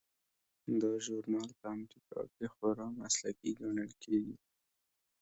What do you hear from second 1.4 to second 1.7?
په